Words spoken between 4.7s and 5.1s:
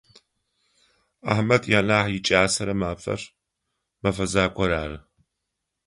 ары.